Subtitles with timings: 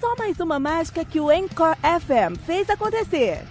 [0.00, 3.44] Só mais uma mágica que o Encore FM fez acontecer.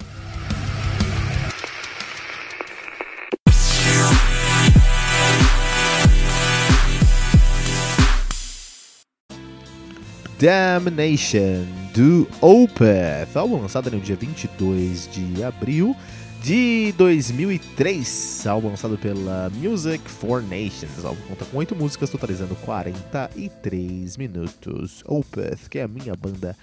[10.40, 15.96] Damnation do Opeth, álbum lançado no dia 22 de abril
[16.44, 21.02] de 2003, álbum lançado pela Music for Nations.
[21.02, 25.02] O álbum conta com 8 músicas, totalizando 43 minutos.
[25.08, 26.54] Opeth, que é a minha banda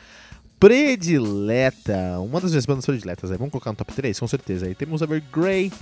[0.60, 3.30] predileta, uma das minhas bandas prediletas.
[3.30, 3.38] Aí.
[3.38, 4.20] Vamos colocar no top 3?
[4.20, 4.66] Com certeza.
[4.66, 5.72] Aí temos Evergrey,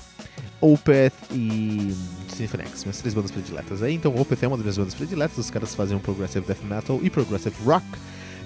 [0.60, 1.92] Opeth e
[2.28, 3.82] Symphonix, minhas três bandas prediletas.
[3.82, 5.38] Aí, então, Opeth é uma das minhas bandas prediletas.
[5.38, 7.84] Os caras fazem um progressive death metal e progressive rock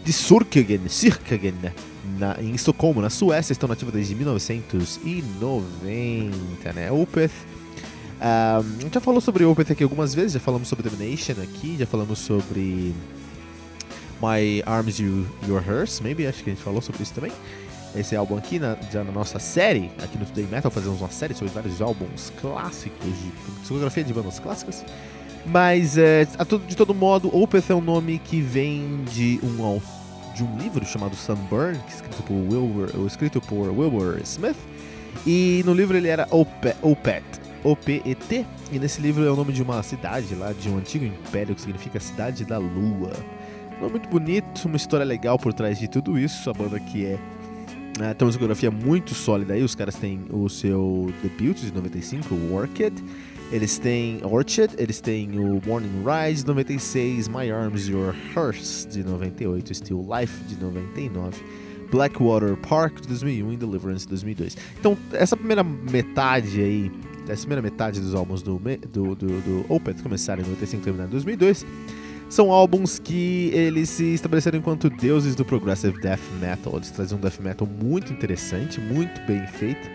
[0.04, 1.54] de Surkagen, Sirkagen,
[2.18, 3.52] na, em Estocolmo, na Suécia.
[3.52, 6.90] Estão nativos desde 1990, né?
[6.90, 7.30] Opeth.
[8.20, 11.86] A gente já falou sobre Opeth aqui algumas vezes, já falamos sobre Domination aqui, já
[11.86, 12.94] falamos sobre
[14.22, 17.32] My Arms You Your Hearse, maybe, acho que a gente falou sobre isso também.
[17.96, 21.34] Esse álbum aqui, na, já na nossa série, aqui no Today Metal, fazemos uma série
[21.34, 24.84] sobre vários álbuns clássicos, de discografia de bandas clássicas.
[25.44, 26.24] Mas, é,
[26.68, 29.80] de todo modo, Opeth é um nome que vem de um,
[30.34, 34.56] de um livro chamado Sunburn, é escrito por Wilbur, escrito por Wilbur Smith.
[35.26, 39.82] E no livro ele era Opet, Opet e nesse livro é o nome de uma
[39.82, 43.12] cidade lá, de um antigo império que significa Cidade da Lua.
[43.80, 46.48] É muito bonito, uma história legal por trás de tudo isso.
[46.48, 47.18] A banda que é.
[47.98, 49.62] Né, tem uma discografia muito sólida aí.
[49.62, 52.94] Os caras têm o seu debut de 95, o Orchid.
[53.52, 59.04] Eles têm Orchid, eles têm o Morning Rise de 96, My Arms Your Hearse de
[59.04, 61.44] 98, Still Life de 99.
[61.90, 64.56] Blackwater Park de 2001 e Deliverance de 2002.
[64.80, 66.90] Então, essa primeira metade aí,
[67.28, 68.58] essa primeira metade dos álbuns do,
[68.90, 71.66] do, do, do Opeth começaram em 95 e terminaram em 2002
[72.30, 76.76] são álbuns que eles se estabeleceram enquanto deuses do progressive death metal.
[76.76, 79.90] Eles trazem um death metal muito interessante, muito bem feito,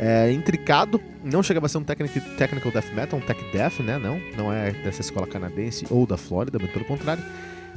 [0.00, 1.00] é, intricado.
[1.22, 3.98] Não chegava a ser um technical, technical death metal, um tech death, né?
[3.98, 7.22] Não, não é dessa escola canadense ou da Flórida, muito pelo contrário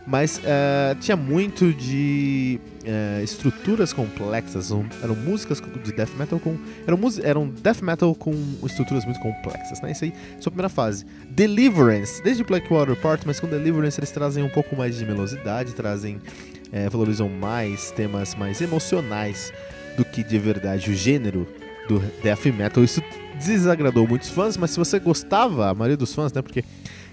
[0.06, 6.58] mas uh, tinha muito de uh, estruturas complexas, um, eram músicas de death metal com
[6.86, 8.34] eram, eram death metal com
[8.66, 9.92] estruturas muito complexas, né?
[9.92, 11.06] Isso aí, sua primeira fase.
[11.30, 16.18] Deliverance, desde Blackwater Part, mas com Deliverance eles trazem um pouco mais de melosidade, trazem
[16.18, 19.54] uh, valorizam mais temas mais emocionais
[19.96, 21.48] do que de verdade o gênero
[21.88, 22.84] do death metal.
[22.84, 23.02] Isso
[23.44, 26.42] desagradou muitos fãs, mas se você gostava, a maioria dos fãs, né?
[26.42, 26.64] Porque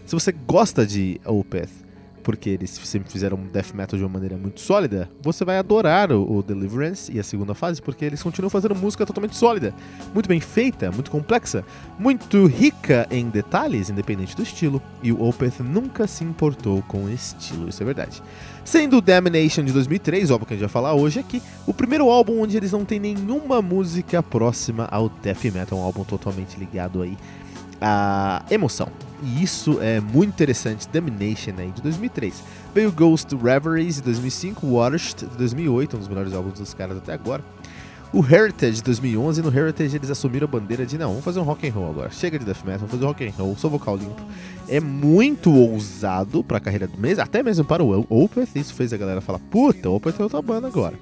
[0.04, 1.89] se você gosta de Opeth
[2.22, 6.38] porque eles sempre fizeram death metal de uma maneira muito sólida, você vai adorar o,
[6.38, 9.74] o, Deliverance e a segunda fase, porque eles continuam fazendo música totalmente sólida,
[10.14, 11.64] muito bem feita, muito complexa,
[11.98, 17.10] muito rica em detalhes, independente do estilo, e o Opeth nunca se importou com o
[17.10, 18.22] estilo, isso é verdade.
[18.64, 22.08] Sendo o Damnation de 2003, óbvio que a gente vai falar hoje aqui, o primeiro
[22.08, 27.02] álbum onde eles não têm nenhuma música próxima ao death metal, um álbum totalmente ligado
[27.02, 27.16] aí
[27.80, 28.88] à emoção.
[29.22, 30.88] E isso é muito interessante.
[30.88, 32.42] Domination aí, de 2003.
[32.74, 37.12] Veio Ghost Reveries de 2005, Watched de 2008, um dos melhores álbuns dos caras até
[37.12, 37.42] agora.
[38.12, 41.44] O Heritage de 2011, no Heritage eles assumiram a bandeira de não, vamos fazer um
[41.44, 42.10] rock and roll agora.
[42.10, 44.20] Chega de death metal, vamos fazer um rock and roll, só vocal limpo.
[44.68, 48.92] É muito ousado para a carreira do mês, até mesmo para o Opeth, isso fez
[48.92, 50.98] a galera falar, puta, o Opeth é outra banda agora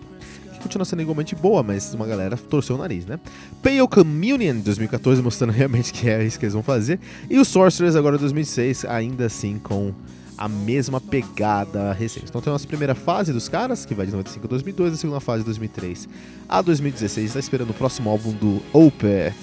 [0.59, 3.19] continua sendo igualmente boa, mas uma galera torceu o nariz, né?
[3.63, 6.99] Pale Communion de 2014 mostrando realmente que é isso que eles vão fazer.
[7.29, 9.93] E o Sorcerers agora de 2006, ainda assim com
[10.39, 12.27] a mesma pegada recente.
[12.29, 14.97] Então tem a nossa primeira fase dos caras, que vai de 95 a 2002, a
[14.97, 16.09] segunda fase de 2003
[16.49, 17.27] a 2016.
[17.27, 19.35] Está esperando o próximo álbum do Opeth,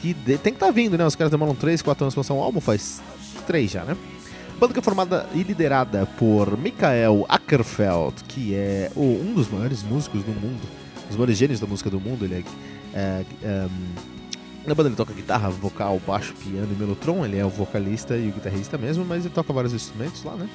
[0.00, 1.04] que de, tem que estar tá vindo, né?
[1.04, 3.02] Os caras demoram 3, 4 anos para lançar um álbum, faz
[3.46, 3.96] 3 já, né?
[4.58, 9.84] Banda que é formada e liderada por Michael Ackerfeld, que é o, um dos maiores
[9.84, 10.60] músicos do mundo,
[11.08, 12.24] os maiores gênios da música do mundo.
[12.24, 12.44] Ele
[12.92, 13.68] é, é, é
[14.66, 17.24] na banda ele toca guitarra, vocal, baixo, piano e melotron.
[17.24, 20.48] Ele é o vocalista e o guitarrista mesmo, mas ele toca vários instrumentos lá, né?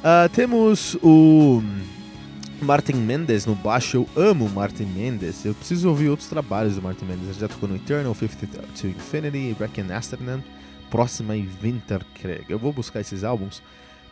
[0.00, 1.62] Uh, temos o
[2.60, 4.06] Martin Mendes no baixo.
[4.14, 5.44] Eu amo Martin Mendes.
[5.44, 7.28] Eu preciso ouvir outros trabalhos do Martin Mendes.
[7.28, 10.42] Ele já tocou no Eternal, Fifty to Infinity, Breaking Amsterdam,
[10.90, 12.44] Próxima e Winterkrieg.
[12.48, 13.62] Eu vou buscar esses álbuns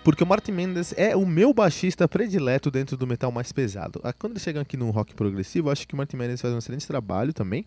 [0.05, 4.01] porque o Martin Mendes é o meu baixista predileto dentro do metal mais pesado.
[4.03, 6.59] Ah, quando eles chegam aqui no rock progressivo, acho que o Martin Mendes faz um
[6.59, 7.67] excelente trabalho também.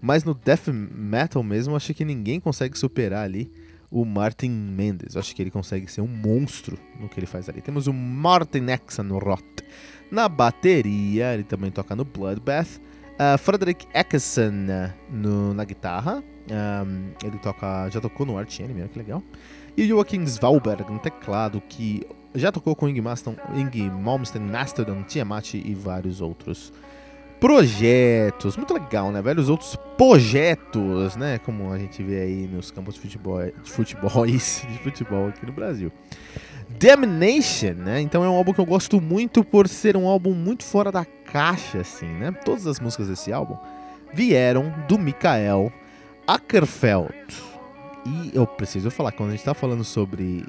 [0.00, 3.52] Mas no death metal mesmo, acho que ninguém consegue superar ali
[3.90, 5.16] o Martin Mendes.
[5.16, 7.60] Acho que ele consegue ser um monstro no que ele faz ali.
[7.60, 9.42] Temos o Martin Exenroth
[10.10, 12.80] na bateria, ele também toca no Bloodbath.
[13.16, 18.88] Uh, Frederick Eckson uh, no, na guitarra, um, ele toca, já tocou no Arch Enemy,
[18.88, 19.22] que legal.
[19.76, 26.20] E Joachim Svalberg no teclado, que já tocou com Ing, Malmsteen, Mastodon, Tiamat e vários
[26.20, 26.72] outros
[27.40, 28.56] projetos.
[28.56, 29.40] Muito legal, né, velho?
[29.40, 31.38] Os outros projetos, né?
[31.38, 35.52] Como a gente vê aí nos campos de futebol, de futebol, de futebol aqui no
[35.52, 35.92] Brasil.
[36.68, 38.00] Damnation, né?
[38.00, 41.04] Então é um álbum que eu gosto muito por ser um álbum muito fora da
[41.04, 42.32] caixa, assim, né?
[42.44, 43.56] Todas as músicas desse álbum
[44.12, 45.72] vieram do Mikael
[46.26, 47.14] Ackerfeld.
[48.04, 50.44] E eu preciso falar, quando a gente tá falando sobre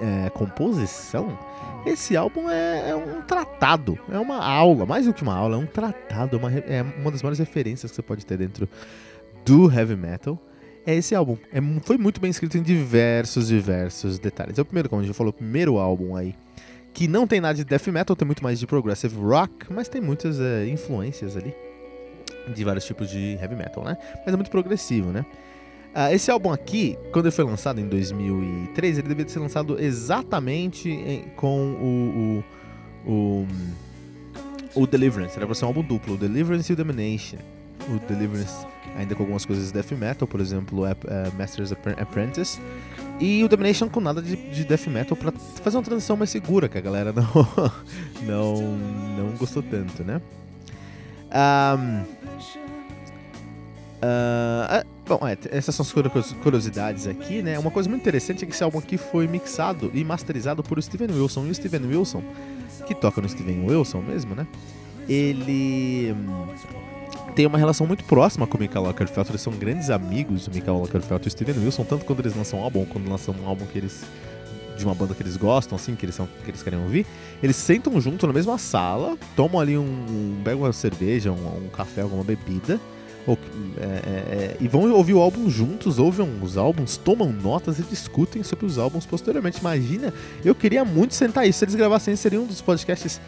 [0.00, 1.36] é, composição,
[1.84, 5.58] esse álbum é, é, um tratado, é uma aula, mais do que uma aula, é
[5.58, 8.68] um tratado, é uma, é uma das maiores referências que você pode ter dentro
[9.44, 10.38] do heavy metal.
[10.86, 11.38] É esse álbum.
[11.52, 14.58] É, foi muito bem escrito em diversos, diversos detalhes.
[14.58, 16.34] É o primeiro, como a gente falou, o primeiro álbum aí.
[16.92, 20.00] Que não tem nada de death metal, tem muito mais de progressive rock, mas tem
[20.00, 21.52] muitas é, influências ali
[22.52, 23.96] de vários tipos de heavy metal, né?
[24.24, 25.24] Mas é muito progressivo, né?
[25.94, 30.90] Uh, esse álbum aqui, quando ele foi lançado em 2003, ele devia ser lançado exatamente
[30.90, 32.44] em, com o,
[33.06, 35.36] o, o, o, Deliverance.
[35.36, 37.38] Era pra ser um álbum duplo, o Deliverance e o Domination.
[37.88, 38.66] O Deliverance
[38.96, 42.60] ainda com algumas coisas de death metal, por exemplo, uh, Master's Apprentice.
[43.20, 45.32] E o Domination com nada de, de death metal pra
[45.62, 47.24] fazer uma transição mais segura, que a galera não,
[48.22, 48.62] não,
[49.16, 50.20] não gostou tanto, né?
[51.32, 52.02] Um,
[54.02, 57.58] uh, Bom, é, essas são as curiosidades aqui, né?
[57.58, 61.10] Uma coisa muito interessante é que esse álbum aqui foi mixado e masterizado por Steven
[61.10, 61.44] Wilson.
[61.46, 62.22] E o Steven Wilson,
[62.86, 64.46] que toca no Steven Wilson mesmo, né?
[65.06, 66.46] Ele hum,
[67.34, 69.30] tem uma relação muito próxima com o Michael Lockerfeld.
[69.30, 72.60] Eles são grandes amigos, o Michael Lockerfeld e o Steven Wilson, tanto quando eles lançam
[72.60, 74.04] um álbum, quando lançam um álbum que eles
[74.76, 77.06] de uma banda que eles gostam, assim, que eles, são, que eles querem ouvir,
[77.42, 79.82] eles sentam junto na mesma sala, tomam ali um.
[79.82, 82.80] um pegam uma cerveja, um, um café, alguma bebida,
[83.26, 83.38] ou,
[83.78, 87.82] é, é, é, e vão ouvir o álbum juntos, ouvem os álbuns, tomam notas e
[87.82, 89.60] discutem sobre os álbuns posteriormente.
[89.60, 90.12] Imagina,
[90.44, 91.60] eu queria muito sentar isso.
[91.60, 93.20] Se eles gravassem, seria um dos podcasts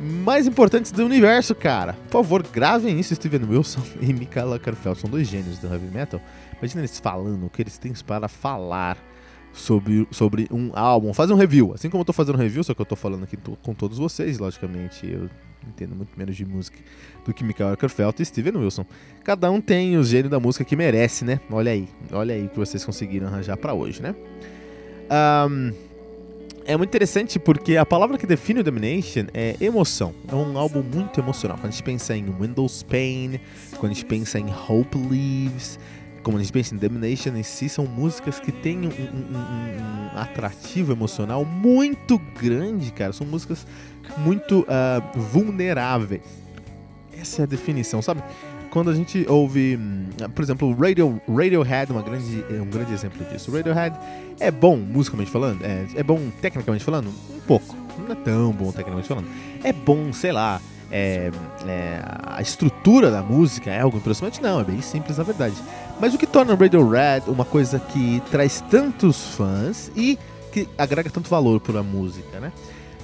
[0.00, 1.94] mais importantes do universo, cara.
[1.94, 4.98] Por favor, gravem isso, Steven Wilson e Michael Ackerfeld.
[4.98, 6.20] São dois gênios do heavy metal.
[6.58, 8.98] Imagina eles falando o que eles têm para falar
[9.52, 11.12] sobre, sobre um álbum.
[11.12, 11.72] Fazer um review.
[11.74, 13.98] Assim como eu tô fazendo um review, só que eu tô falando aqui com todos
[13.98, 15.10] vocês, logicamente.
[15.10, 15.28] Eu
[15.66, 16.78] entendo muito menos de música
[17.24, 18.86] do que Michael Ackerfeld e Steven Wilson.
[19.24, 21.40] Cada um tem o gênio da música que merece, né?
[21.50, 24.14] Olha aí, olha aí o que vocês conseguiram arranjar para hoje, né?
[25.48, 25.72] Um,
[26.66, 30.12] é muito interessante porque a palavra que define o Domination é emoção.
[30.30, 31.56] É um álbum muito emocional.
[31.56, 33.40] Quando a gente pensa em Windows Pain,
[33.78, 35.78] quando a gente pensa em Hope Leaves,
[36.24, 40.16] como a gente pensa em Domination em si, são músicas que têm um, um, um,
[40.16, 43.12] um atrativo emocional muito grande, cara.
[43.12, 43.64] São músicas
[44.18, 46.22] muito uh, vulneráveis.
[47.16, 48.22] Essa é a definição, sabe?
[48.76, 50.04] Quando a gente ouve, hum,
[50.34, 53.50] por exemplo, Radio, Radiohead, uma grande, é um grande exemplo disso.
[53.50, 53.96] Radiohead
[54.38, 57.74] é bom musicalmente falando, é, é bom tecnicamente falando, um pouco.
[57.98, 59.28] Não é tão bom tecnicamente falando.
[59.64, 60.60] É bom, sei lá,
[60.92, 61.30] é,
[61.66, 64.42] é, a estrutura da música é algo impressionante?
[64.42, 65.56] Não, é bem simples na verdade.
[65.98, 70.18] Mas o que torna Radiohead uma coisa que traz tantos fãs e
[70.52, 72.52] que agrega tanto valor para a música, né?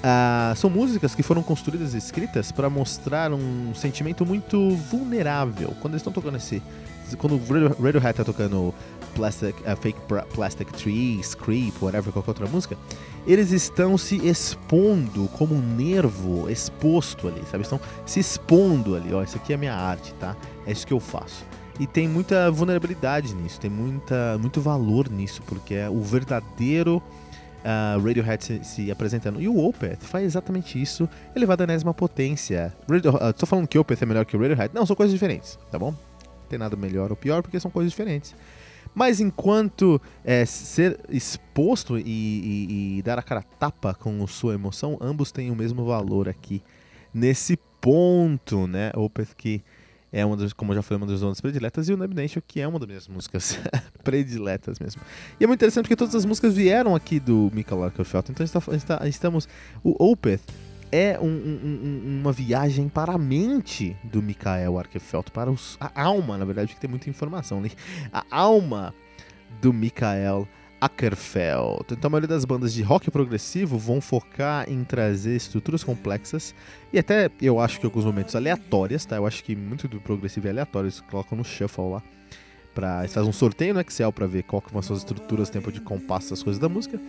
[0.02, 5.74] Ah, são músicas que foram construídas e escritas para mostrar um sentimento muito vulnerável.
[5.80, 6.60] Quando eles estão tocando esse.
[7.18, 8.74] Quando o Radiohead está tocando
[9.14, 10.00] Plastic, uh, Fake
[10.34, 12.76] Plastic Trees, Creep, whatever, qualquer outra música,
[13.26, 17.64] eles estão se expondo como um nervo exposto ali, sabe?
[17.64, 20.34] Estão se expondo ali, ó, isso aqui é a minha arte, tá?
[20.66, 21.44] É isso que eu faço.
[21.78, 27.02] E tem muita vulnerabilidade nisso, tem muita, muito valor nisso, porque é o verdadeiro
[28.02, 29.40] Radiohead se, se, apresentando.
[29.40, 32.74] E o Opeth faz exatamente isso, elevado à enésima potência.
[32.88, 34.74] Radio, uh, tô falando que o Opeth é melhor que o Radiohead?
[34.74, 35.90] Não, são coisas diferentes, tá bom?
[35.90, 38.34] Não tem nada melhor ou pior, porque são coisas diferentes.
[38.94, 44.98] Mas enquanto é, ser exposto e, e, e, dar a cara tapa com sua emoção,
[45.00, 46.62] ambos têm o mesmo valor aqui.
[47.14, 48.90] Nesse ponto, né?
[48.94, 49.62] Opeth que
[50.12, 52.60] é uma das, como eu já falei, uma das bandas prediletas, e o Nation que
[52.60, 53.58] é uma das minhas músicas
[54.02, 55.02] prediletas mesmo.
[55.40, 58.98] E é muito interessante porque todas as músicas vieram aqui do Michael Larkerfeld, então tá,
[58.98, 59.48] tá, estamos...
[59.82, 60.40] O Opeth
[60.92, 66.36] é um, um, uma viagem para a mente do Mikael Arkefeld, para os, a alma,
[66.36, 67.72] na verdade, que tem muita informação ali.
[68.12, 68.94] A alma
[69.62, 70.46] do Mikael
[70.78, 71.86] Ackerfeld.
[71.92, 76.54] Então a maioria das bandas de rock progressivo vão focar em trazer estruturas complexas
[76.92, 79.16] e até eu acho que alguns momentos aleatórias, tá?
[79.16, 82.02] Eu acho que muito do progressivo é aleatório, eles colocam no shuffle lá.
[83.00, 85.70] Eles fazem um sorteio no Excel para ver qual que vão ser as estruturas, tempo
[85.70, 87.00] de compasso, as coisas da música.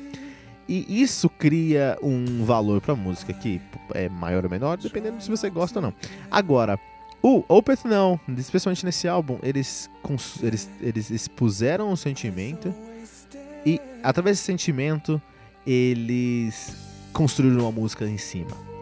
[0.67, 3.61] E isso cria um valor pra música que
[3.93, 5.93] é maior ou menor, dependendo se você gosta ou não.
[6.31, 6.79] Agora,
[7.21, 9.89] o Opeth não, especialmente nesse álbum, eles,
[10.41, 12.73] eles, eles expuseram o sentimento
[13.65, 15.21] e através desse sentimento
[15.65, 16.75] eles
[17.13, 18.72] construíram uma música em cima.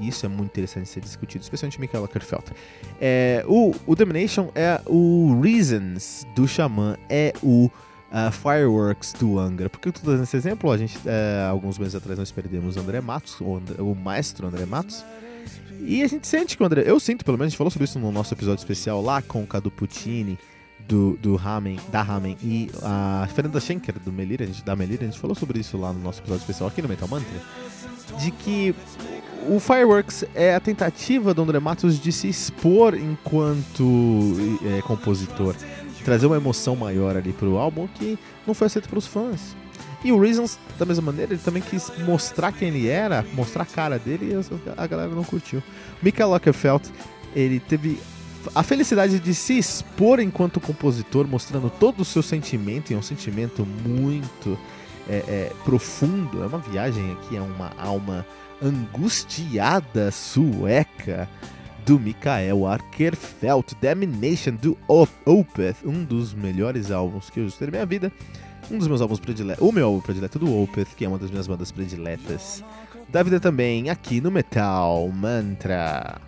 [0.00, 2.44] E isso é muito interessante ser discutido, especialmente Michael Ackerfeld.
[3.00, 7.70] É, o, o Domination é o Reasons do Xamã, é o
[8.10, 9.68] uh, Fireworks do Angra.
[9.68, 10.70] Por que eu tô dando esse exemplo?
[10.70, 14.46] A gente, uh, alguns meses atrás, nós perdemos o André Matos, o, André, o maestro
[14.46, 15.04] André Matos.
[15.80, 16.82] E a gente sente que o André.
[16.84, 19.42] Eu sinto, pelo menos, a gente falou sobre isso no nosso episódio especial lá com
[19.42, 20.38] o Cadu Puccini,
[20.88, 25.06] do, do Ramen, da Ramen, e a Fernanda Schenker, do Melira, gente, da Melira, a
[25.06, 27.28] gente falou sobre isso lá no nosso episódio especial aqui no Metal Mantra.
[28.18, 28.74] De que
[29.46, 35.54] o Fireworks é a tentativa do André Matos de se expor enquanto é, compositor
[36.08, 39.54] trazer uma emoção maior ali pro álbum que não foi aceito pelos fãs.
[40.02, 43.66] E o Reasons, da mesma maneira, ele também quis mostrar quem ele era, mostrar a
[43.66, 45.62] cara dele e a galera não curtiu.
[46.02, 46.88] Michael Lockerfeld,
[47.36, 48.00] ele teve
[48.54, 53.02] a felicidade de se expor enquanto compositor, mostrando todo o seu sentimento, e é um
[53.02, 54.58] sentimento muito
[55.06, 56.42] é, é, profundo.
[56.42, 58.24] É uma viagem aqui, é uma alma
[58.62, 61.28] angustiada sueca
[61.86, 64.76] do Mikael Arkerfeld, Damnation do
[65.24, 68.12] Opeth, um dos melhores álbuns que eu escutei na minha vida,
[68.70, 71.30] um dos meus álbuns prediletos, o meu álbum predileto do Opeth, que é uma das
[71.30, 72.62] minhas bandas prediletas
[73.08, 76.27] da vida também, aqui no Metal Mantra.